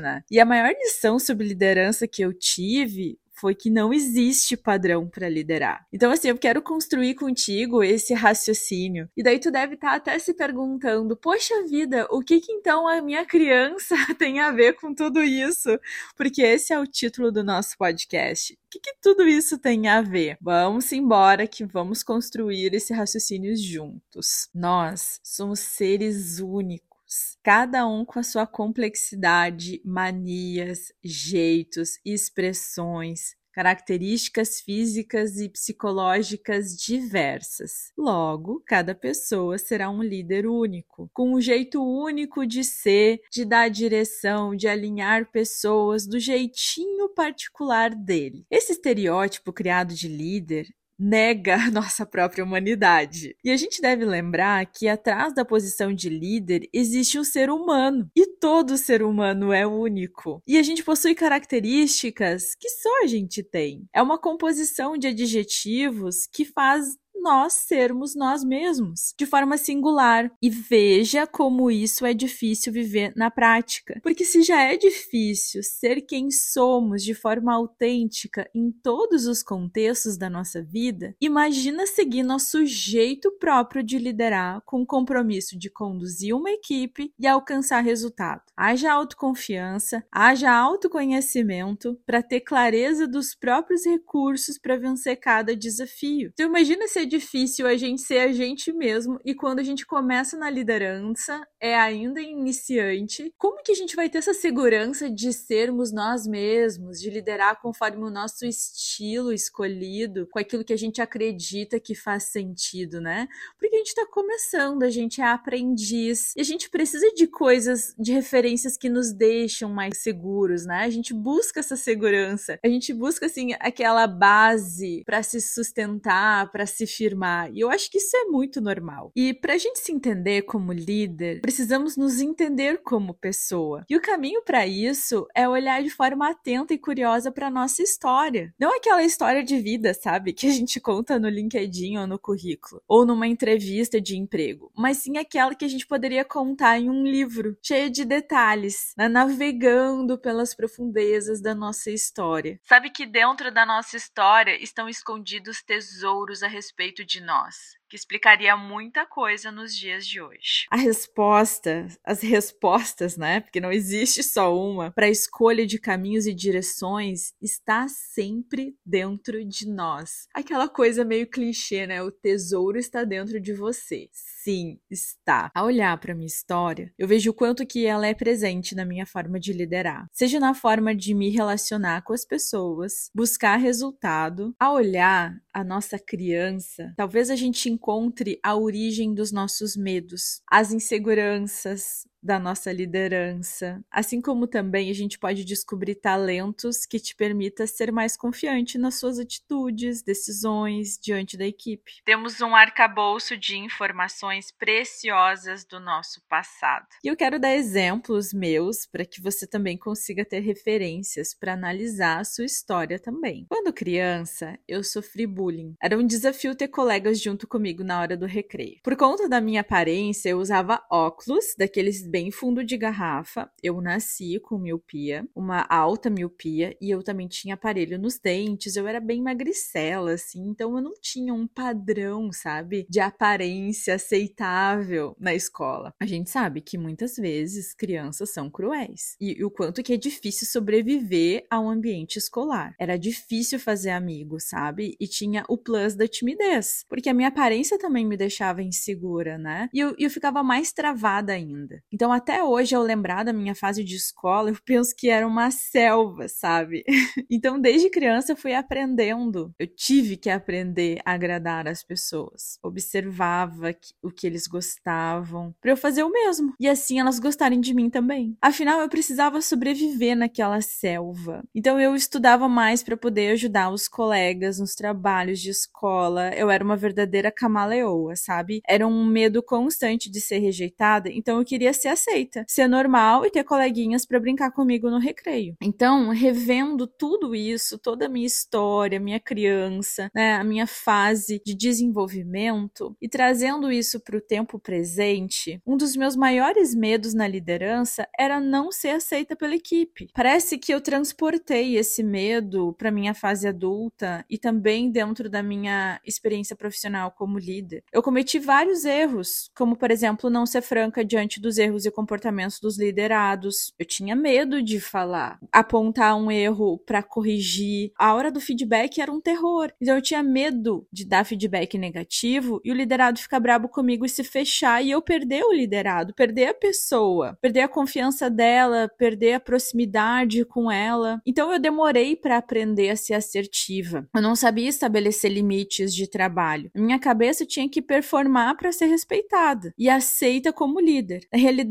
né? 0.00 0.22
E 0.30 0.40
a 0.40 0.44
maior 0.44 0.70
lição 0.70 1.18
sobre 1.18 1.46
liderança 1.46 2.06
que 2.06 2.22
eu 2.22 2.32
tive 2.32 3.18
foi 3.34 3.54
que 3.54 3.68
não 3.68 3.92
existe 3.92 4.56
padrão 4.56 5.08
para 5.08 5.28
liderar. 5.28 5.86
Então, 5.92 6.10
assim, 6.10 6.28
eu 6.28 6.38
quero 6.38 6.62
construir 6.62 7.14
contigo 7.14 7.82
esse 7.82 8.14
raciocínio. 8.14 9.08
E 9.16 9.22
daí 9.22 9.38
tu 9.38 9.50
deve 9.50 9.74
estar 9.74 9.90
tá 9.90 9.96
até 9.96 10.18
se 10.18 10.32
perguntando: 10.32 11.16
poxa 11.16 11.62
vida, 11.64 12.06
o 12.10 12.20
que 12.20 12.40
que 12.40 12.52
então 12.52 12.86
a 12.88 13.02
minha 13.02 13.24
criança 13.26 13.94
tem 14.18 14.40
a 14.40 14.50
ver 14.50 14.74
com 14.74 14.94
tudo 14.94 15.22
isso? 15.22 15.78
Porque 16.16 16.42
esse 16.42 16.72
é 16.72 16.78
o 16.78 16.86
título 16.86 17.32
do 17.32 17.42
nosso 17.44 17.76
podcast. 17.76 18.54
O 18.54 18.56
que, 18.70 18.80
que 18.80 18.94
tudo 19.00 19.28
isso 19.28 19.58
tem 19.58 19.88
a 19.88 20.00
ver? 20.00 20.38
Vamos 20.40 20.90
embora 20.92 21.46
que 21.46 21.64
vamos 21.64 22.02
construir 22.02 22.72
esse 22.74 22.92
raciocínio 22.92 23.56
juntos. 23.56 24.48
Nós 24.54 25.20
somos 25.22 25.60
seres 25.60 26.40
únicos 26.40 26.93
cada 27.42 27.86
um 27.86 28.04
com 28.04 28.18
a 28.18 28.22
sua 28.22 28.46
complexidade, 28.46 29.80
manias, 29.84 30.92
jeitos, 31.02 31.98
expressões, 32.04 33.34
características 33.54 34.60
físicas 34.60 35.38
e 35.38 35.48
psicológicas 35.48 36.76
diversas. 36.76 37.92
Logo, 37.96 38.60
cada 38.66 38.94
pessoa 38.94 39.56
será 39.58 39.88
um 39.88 40.02
líder 40.02 40.46
único, 40.46 41.08
com 41.14 41.34
um 41.34 41.40
jeito 41.40 41.80
único 41.80 42.44
de 42.44 42.64
ser, 42.64 43.20
de 43.30 43.44
dar 43.44 43.70
direção, 43.70 44.56
de 44.56 44.66
alinhar 44.66 45.30
pessoas 45.30 46.04
do 46.04 46.18
jeitinho 46.18 47.08
particular 47.10 47.94
dele. 47.94 48.44
Esse 48.50 48.72
estereótipo 48.72 49.52
criado 49.52 49.94
de 49.94 50.08
líder 50.08 50.66
nega 50.98 51.70
nossa 51.72 52.06
própria 52.06 52.44
humanidade. 52.44 53.36
E 53.44 53.50
a 53.50 53.56
gente 53.56 53.80
deve 53.80 54.04
lembrar 54.04 54.64
que 54.66 54.88
atrás 54.88 55.34
da 55.34 55.44
posição 55.44 55.92
de 55.92 56.08
líder 56.08 56.68
existe 56.72 57.18
um 57.18 57.24
ser 57.24 57.50
humano, 57.50 58.08
e 58.16 58.26
todo 58.38 58.78
ser 58.78 59.02
humano 59.02 59.52
é 59.52 59.66
único. 59.66 60.42
E 60.46 60.58
a 60.58 60.62
gente 60.62 60.82
possui 60.82 61.14
características 61.14 62.54
que 62.58 62.68
só 62.68 63.02
a 63.02 63.06
gente 63.06 63.42
tem. 63.42 63.86
É 63.92 64.02
uma 64.02 64.18
composição 64.18 64.96
de 64.96 65.08
adjetivos 65.08 66.26
que 66.32 66.44
faz 66.44 66.96
nós 67.24 67.54
sermos 67.54 68.14
nós 68.14 68.44
mesmos, 68.44 69.14
de 69.18 69.24
forma 69.24 69.56
singular. 69.56 70.30
E 70.42 70.50
veja 70.50 71.26
como 71.26 71.70
isso 71.70 72.04
é 72.04 72.12
difícil 72.12 72.70
viver 72.70 73.14
na 73.16 73.30
prática. 73.30 73.98
Porque 74.02 74.26
se 74.26 74.42
já 74.42 74.60
é 74.60 74.76
difícil 74.76 75.62
ser 75.62 76.02
quem 76.02 76.30
somos 76.30 77.02
de 77.02 77.14
forma 77.14 77.54
autêntica 77.54 78.48
em 78.54 78.70
todos 78.70 79.26
os 79.26 79.42
contextos 79.42 80.18
da 80.18 80.28
nossa 80.28 80.62
vida, 80.62 81.16
imagina 81.18 81.86
seguir 81.86 82.22
nosso 82.22 82.66
jeito 82.66 83.32
próprio 83.38 83.82
de 83.82 83.98
liderar 83.98 84.60
com 84.66 84.82
o 84.82 84.86
compromisso 84.86 85.58
de 85.58 85.70
conduzir 85.70 86.36
uma 86.36 86.50
equipe 86.50 87.10
e 87.18 87.26
alcançar 87.26 87.80
resultado. 87.80 88.42
Haja 88.54 88.92
autoconfiança, 88.92 90.04
haja 90.12 90.52
autoconhecimento 90.52 91.98
para 92.04 92.22
ter 92.22 92.40
clareza 92.40 93.08
dos 93.08 93.34
próprios 93.34 93.86
recursos 93.86 94.58
para 94.58 94.76
vencer 94.76 95.16
cada 95.16 95.56
desafio. 95.56 96.30
Então 96.34 96.46
imagina 96.46 96.86
ser 96.86 97.06
difícil 97.14 97.66
a 97.66 97.76
gente 97.76 98.02
ser 98.02 98.18
a 98.18 98.32
gente 98.32 98.72
mesmo 98.72 99.20
e 99.24 99.34
quando 99.34 99.60
a 99.60 99.62
gente 99.62 99.86
começa 99.86 100.36
na 100.36 100.50
liderança, 100.50 101.46
é 101.60 101.74
ainda 101.74 102.20
iniciante, 102.20 103.32
como 103.38 103.62
que 103.62 103.72
a 103.72 103.74
gente 103.74 103.94
vai 103.94 104.08
ter 104.08 104.18
essa 104.18 104.34
segurança 104.34 105.08
de 105.08 105.32
sermos 105.32 105.92
nós 105.92 106.26
mesmos, 106.26 107.00
de 107.00 107.10
liderar 107.10 107.60
conforme 107.60 108.04
o 108.04 108.10
nosso 108.10 108.44
estilo 108.44 109.32
escolhido, 109.32 110.26
com 110.30 110.38
aquilo 110.38 110.64
que 110.64 110.72
a 110.72 110.78
gente 110.78 111.00
acredita 111.00 111.78
que 111.78 111.94
faz 111.94 112.24
sentido, 112.24 113.00
né? 113.00 113.28
Porque 113.58 113.74
a 113.74 113.78
gente 113.78 113.94
tá 113.94 114.06
começando, 114.10 114.82
a 114.82 114.90
gente 114.90 115.20
é 115.20 115.24
aprendiz 115.24 116.32
e 116.36 116.40
a 116.40 116.44
gente 116.44 116.68
precisa 116.68 117.12
de 117.14 117.26
coisas, 117.26 117.94
de 117.98 118.12
referências 118.12 118.76
que 118.76 118.88
nos 118.88 119.12
deixam 119.12 119.70
mais 119.72 119.98
seguros, 120.02 120.66
né? 120.66 120.80
A 120.84 120.90
gente 120.90 121.14
busca 121.14 121.60
essa 121.60 121.76
segurança, 121.76 122.58
a 122.62 122.68
gente 122.68 122.92
busca 122.92 123.26
assim 123.26 123.52
aquela 123.60 124.06
base 124.06 125.02
para 125.06 125.22
se 125.22 125.40
sustentar, 125.40 126.50
para 126.50 126.66
se 126.66 126.86
afirmar. 126.94 127.52
E 127.52 127.60
eu 127.60 127.70
acho 127.70 127.90
que 127.90 127.98
isso 127.98 128.16
é 128.16 128.24
muito 128.24 128.60
normal. 128.60 129.10
E 129.16 129.34
para 129.34 129.54
a 129.54 129.58
gente 129.58 129.80
se 129.80 129.92
entender 129.92 130.42
como 130.42 130.72
líder, 130.72 131.40
precisamos 131.40 131.96
nos 131.96 132.20
entender 132.20 132.82
como 132.82 133.14
pessoa. 133.14 133.84
E 133.90 133.96
o 133.96 134.00
caminho 134.00 134.42
para 134.42 134.66
isso 134.66 135.26
é 135.34 135.48
olhar 135.48 135.82
de 135.82 135.90
forma 135.90 136.30
atenta 136.30 136.72
e 136.72 136.78
curiosa 136.78 137.32
para 137.32 137.50
nossa 137.50 137.82
história. 137.82 138.54
Não 138.58 138.76
aquela 138.76 139.02
história 139.02 139.42
de 139.42 139.58
vida, 139.58 139.92
sabe, 139.92 140.32
que 140.32 140.46
a 140.46 140.52
gente 140.52 140.80
conta 140.80 141.18
no 141.18 141.28
LinkedIn 141.28 141.98
ou 141.98 142.06
no 142.06 142.18
currículo, 142.18 142.82
ou 142.86 143.04
numa 143.04 143.26
entrevista 143.26 144.00
de 144.00 144.16
emprego, 144.16 144.70
mas 144.76 144.98
sim 144.98 145.18
aquela 145.18 145.54
que 145.54 145.64
a 145.64 145.68
gente 145.68 145.86
poderia 145.86 146.24
contar 146.24 146.78
em 146.78 146.88
um 146.88 147.04
livro, 147.04 147.56
cheio 147.62 147.90
de 147.90 148.04
detalhes, 148.04 148.94
né, 148.96 149.08
navegando 149.08 150.18
pelas 150.18 150.54
profundezas 150.54 151.40
da 151.40 151.54
nossa 151.54 151.90
história. 151.90 152.60
Sabe 152.64 152.90
que 152.90 153.06
dentro 153.06 153.52
da 153.52 153.66
nossa 153.66 153.96
história 153.96 154.62
estão 154.62 154.88
escondidos 154.88 155.62
tesouros 155.62 156.42
a 156.42 156.48
respeito 156.48 156.83
respeito 156.84 157.04
de 157.04 157.20
nós 157.20 157.78
que 157.88 157.96
explicaria 157.96 158.56
muita 158.56 159.06
coisa 159.06 159.50
nos 159.50 159.74
dias 159.74 160.06
de 160.06 160.20
hoje. 160.20 160.66
A 160.70 160.76
resposta, 160.76 161.86
as 162.04 162.22
respostas, 162.22 163.16
né? 163.16 163.40
Porque 163.40 163.60
não 163.60 163.72
existe 163.72 164.22
só 164.22 164.56
uma, 164.56 164.90
para 164.90 165.06
a 165.06 165.10
escolha 165.10 165.66
de 165.66 165.78
caminhos 165.78 166.26
e 166.26 166.34
direções 166.34 167.32
está 167.40 167.86
sempre 167.88 168.76
dentro 168.84 169.44
de 169.44 169.68
nós. 169.68 170.26
Aquela 170.34 170.68
coisa 170.68 171.04
meio 171.04 171.26
clichê, 171.26 171.86
né? 171.86 172.02
O 172.02 172.10
tesouro 172.10 172.78
está 172.78 173.04
dentro 173.04 173.40
de 173.40 173.52
você. 173.52 174.08
Sim, 174.12 174.78
está. 174.90 175.50
Ao 175.54 175.66
olhar 175.66 175.96
para 175.98 176.14
minha 176.14 176.26
história, 176.26 176.92
eu 176.98 177.08
vejo 177.08 177.30
o 177.30 177.34
quanto 177.34 177.66
que 177.66 177.86
ela 177.86 178.06
é 178.06 178.14
presente 178.14 178.74
na 178.74 178.84
minha 178.84 179.06
forma 179.06 179.40
de 179.40 179.52
liderar, 179.52 180.06
seja 180.12 180.38
na 180.38 180.54
forma 180.54 180.94
de 180.94 181.14
me 181.14 181.30
relacionar 181.30 182.02
com 182.02 182.12
as 182.12 182.24
pessoas, 182.24 183.10
buscar 183.14 183.56
resultado. 183.56 184.54
Ao 184.58 184.74
olhar 184.74 185.34
a 185.52 185.64
nossa 185.64 185.98
criança, 185.98 186.92
talvez 186.96 187.30
a 187.30 187.36
gente 187.36 187.70
encontre 187.74 188.38
a 188.42 188.56
origem 188.56 189.14
dos 189.14 189.30
nossos 189.32 189.76
medos, 189.76 190.40
as 190.50 190.72
inseguranças, 190.72 192.06
da 192.24 192.38
nossa 192.38 192.72
liderança, 192.72 193.84
assim 193.90 194.20
como 194.20 194.46
também 194.46 194.90
a 194.90 194.94
gente 194.94 195.18
pode 195.18 195.44
descobrir 195.44 195.96
talentos 195.96 196.86
que 196.86 196.98
te 196.98 197.14
permita 197.14 197.66
ser 197.66 197.92
mais 197.92 198.16
confiante 198.16 198.78
nas 198.78 198.98
suas 198.98 199.18
atitudes, 199.18 200.02
decisões 200.02 200.98
diante 201.00 201.36
da 201.36 201.46
equipe. 201.46 201.92
Temos 202.04 202.40
um 202.40 202.56
arcabouço 202.56 203.36
de 203.36 203.58
informações 203.58 204.50
preciosas 204.50 205.66
do 205.66 205.78
nosso 205.78 206.22
passado. 206.26 206.86
E 207.04 207.08
eu 207.08 207.16
quero 207.16 207.38
dar 207.38 207.54
exemplos 207.54 208.32
meus 208.32 208.86
para 208.86 209.04
que 209.04 209.20
você 209.20 209.46
também 209.46 209.76
consiga 209.76 210.24
ter 210.24 210.40
referências 210.40 211.34
para 211.34 211.52
analisar 211.52 212.20
a 212.20 212.24
sua 212.24 212.46
história 212.46 212.98
também. 212.98 213.44
Quando 213.50 213.72
criança, 213.72 214.58
eu 214.66 214.82
sofri 214.82 215.26
bullying. 215.26 215.74
Era 215.82 215.98
um 215.98 216.06
desafio 216.06 216.54
ter 216.54 216.68
colegas 216.68 217.20
junto 217.20 217.46
comigo 217.46 217.84
na 217.84 218.00
hora 218.00 218.16
do 218.16 218.24
recreio. 218.24 218.80
Por 218.82 218.96
conta 218.96 219.28
da 219.28 219.40
minha 219.40 219.60
aparência, 219.60 220.30
eu 220.30 220.38
usava 220.38 220.82
óculos 220.90 221.44
daqueles 221.58 222.13
bem 222.14 222.30
fundo 222.30 222.62
de 222.62 222.76
garrafa. 222.76 223.50
Eu 223.60 223.80
nasci 223.80 224.38
com 224.38 224.56
miopia, 224.56 225.28
uma 225.34 225.66
alta 225.68 226.08
miopia, 226.08 226.76
e 226.80 226.88
eu 226.88 227.02
também 227.02 227.26
tinha 227.26 227.54
aparelho 227.54 227.98
nos 227.98 228.20
dentes. 228.20 228.76
Eu 228.76 228.86
era 228.86 229.00
bem 229.00 229.20
magricela, 229.20 230.12
assim, 230.12 230.46
então 230.46 230.76
eu 230.76 230.80
não 230.80 230.92
tinha 231.00 231.34
um 231.34 231.44
padrão, 231.44 232.30
sabe, 232.30 232.86
de 232.88 233.00
aparência 233.00 233.96
aceitável 233.96 235.16
na 235.18 235.34
escola. 235.34 235.92
A 236.00 236.06
gente 236.06 236.30
sabe 236.30 236.60
que 236.60 236.78
muitas 236.78 237.16
vezes 237.16 237.74
crianças 237.74 238.32
são 238.32 238.48
cruéis 238.48 239.16
e, 239.20 239.40
e 239.40 239.44
o 239.44 239.50
quanto 239.50 239.82
que 239.82 239.94
é 239.94 239.96
difícil 239.96 240.46
sobreviver 240.46 241.44
a 241.50 241.58
um 241.58 241.68
ambiente 241.68 242.16
escolar. 242.16 242.76
Era 242.78 242.96
difícil 242.96 243.58
fazer 243.58 243.90
amigos, 243.90 244.44
sabe? 244.44 244.94
E 245.00 245.08
tinha 245.08 245.44
o 245.48 245.58
plus 245.58 245.96
da 245.96 246.06
timidez, 246.06 246.84
porque 246.88 247.08
a 247.08 247.14
minha 247.14 247.26
aparência 247.26 247.76
também 247.76 248.06
me 248.06 248.16
deixava 248.16 248.62
insegura, 248.62 249.36
né? 249.36 249.68
E 249.74 249.80
eu, 249.80 249.96
eu 249.98 250.08
ficava 250.08 250.44
mais 250.44 250.72
travada 250.72 251.32
ainda. 251.32 251.82
Então, 251.92 252.03
até 252.12 252.42
hoje, 252.42 252.74
ao 252.74 252.82
lembrar 252.82 253.24
da 253.24 253.32
minha 253.32 253.54
fase 253.54 253.84
de 253.84 253.96
escola, 253.96 254.50
eu 254.50 254.56
penso 254.64 254.94
que 254.96 255.08
era 255.08 255.26
uma 255.26 255.50
selva, 255.50 256.28
sabe? 256.28 256.84
então, 257.30 257.60
desde 257.60 257.90
criança, 257.90 258.32
eu 258.32 258.36
fui 258.36 258.54
aprendendo. 258.54 259.54
Eu 259.58 259.66
tive 259.66 260.16
que 260.16 260.30
aprender 260.30 261.00
a 261.04 261.12
agradar 261.12 261.68
as 261.68 261.82
pessoas. 261.82 262.58
Observava 262.62 263.74
o 264.02 264.10
que 264.10 264.26
eles 264.26 264.46
gostavam, 264.46 265.54
para 265.60 265.70
eu 265.70 265.76
fazer 265.76 266.02
o 266.02 266.12
mesmo. 266.12 266.54
E 266.58 266.68
assim 266.68 266.98
elas 266.98 267.18
gostarem 267.18 267.60
de 267.60 267.74
mim 267.74 267.88
também. 267.88 268.36
Afinal, 268.40 268.80
eu 268.80 268.88
precisava 268.88 269.40
sobreviver 269.40 270.16
naquela 270.16 270.60
selva. 270.60 271.42
Então, 271.54 271.80
eu 271.80 271.94
estudava 271.94 272.48
mais 272.48 272.82
para 272.82 272.96
poder 272.96 273.32
ajudar 273.32 273.70
os 273.70 273.88
colegas 273.88 274.58
nos 274.58 274.74
trabalhos 274.74 275.40
de 275.40 275.50
escola. 275.50 276.30
Eu 276.34 276.50
era 276.50 276.64
uma 276.64 276.76
verdadeira 276.76 277.30
camaleoa, 277.30 278.16
sabe? 278.16 278.60
Era 278.66 278.86
um 278.86 279.04
medo 279.04 279.42
constante 279.42 280.10
de 280.10 280.20
ser 280.20 280.38
rejeitada, 280.38 281.08
então 281.10 281.38
eu 281.38 281.44
queria 281.44 281.72
ser 281.72 281.88
aceita, 281.94 282.44
ser 282.46 282.68
normal 282.68 283.24
e 283.24 283.30
ter 283.30 283.44
coleguinhas 283.44 284.06
para 284.06 284.20
brincar 284.20 284.50
comigo 284.52 284.90
no 284.90 284.98
recreio. 284.98 285.56
Então, 285.60 286.10
revendo 286.10 286.86
tudo 286.86 287.34
isso, 287.34 287.78
toda 287.78 288.06
a 288.06 288.08
minha 288.08 288.26
história, 288.26 289.00
minha 289.00 289.20
criança, 289.20 290.10
né, 290.14 290.34
a 290.34 290.44
minha 290.44 290.66
fase 290.66 291.40
de 291.44 291.54
desenvolvimento 291.54 292.96
e 293.00 293.08
trazendo 293.08 293.70
isso 293.70 294.00
para 294.00 294.16
o 294.16 294.20
tempo 294.20 294.58
presente, 294.58 295.60
um 295.66 295.76
dos 295.76 295.96
meus 295.96 296.16
maiores 296.16 296.74
medos 296.74 297.14
na 297.14 297.26
liderança 297.26 298.06
era 298.18 298.40
não 298.40 298.70
ser 298.70 298.90
aceita 298.90 299.36
pela 299.36 299.54
equipe. 299.54 300.08
Parece 300.14 300.58
que 300.58 300.72
eu 300.72 300.80
transportei 300.80 301.76
esse 301.76 302.02
medo 302.02 302.74
para 302.78 302.90
minha 302.90 303.14
fase 303.14 303.48
adulta 303.48 304.24
e 304.28 304.38
também 304.38 304.90
dentro 304.90 305.28
da 305.28 305.42
minha 305.42 306.00
experiência 306.04 306.56
profissional 306.56 307.10
como 307.10 307.38
líder. 307.38 307.82
Eu 307.92 308.02
cometi 308.02 308.38
vários 308.38 308.84
erros, 308.84 309.50
como 309.56 309.76
por 309.76 309.90
exemplo, 309.90 310.30
não 310.30 310.46
ser 310.46 310.62
franca 310.62 311.04
diante 311.04 311.40
dos 311.40 311.58
erros 311.58 311.73
e 311.84 311.90
comportamentos 311.90 312.60
dos 312.60 312.78
liderados. 312.78 313.72
Eu 313.78 313.86
tinha 313.86 314.14
medo 314.14 314.62
de 314.62 314.80
falar, 314.80 315.38
apontar 315.52 316.16
um 316.16 316.30
erro 316.30 316.78
para 316.78 317.02
corrigir. 317.02 317.92
A 317.98 318.14
hora 318.14 318.30
do 318.30 318.40
feedback 318.40 319.00
era 319.00 319.12
um 319.12 319.20
terror. 319.20 319.72
Então 319.80 319.96
eu 319.96 320.02
tinha 320.02 320.22
medo 320.22 320.86
de 320.92 321.06
dar 321.06 321.24
feedback 321.24 321.76
negativo 321.76 322.60
e 322.64 322.70
o 322.70 322.74
liderado 322.74 323.18
ficar 323.18 323.40
brabo 323.40 323.68
comigo 323.68 324.04
e 324.04 324.08
se 324.08 324.22
fechar 324.22 324.82
e 324.82 324.90
eu 324.90 325.02
perder 325.02 325.44
o 325.44 325.52
liderado, 325.52 326.14
perder 326.14 326.46
a 326.48 326.54
pessoa, 326.54 327.36
perder 327.40 327.60
a 327.60 327.68
confiança 327.68 328.30
dela, 328.30 328.90
perder 328.96 329.34
a 329.34 329.40
proximidade 329.40 330.44
com 330.44 330.70
ela. 330.70 331.20
Então 331.26 331.52
eu 331.52 331.58
demorei 331.58 332.16
para 332.16 332.36
aprender 332.36 332.90
a 332.90 332.96
ser 332.96 333.14
assertiva. 333.14 334.08
Eu 334.14 334.22
não 334.22 334.36
sabia 334.36 334.68
estabelecer 334.68 335.30
limites 335.30 335.94
de 335.94 336.08
trabalho. 336.08 336.70
minha 336.74 336.98
cabeça 336.98 337.46
tinha 337.46 337.68
que 337.68 337.82
performar 337.82 338.56
para 338.56 338.72
ser 338.72 338.86
respeitada 338.86 339.72
e 339.78 339.88
aceita 339.88 340.52
como 340.52 340.80
líder. 340.80 341.26
Na 341.32 341.38
realidade, 341.38 341.63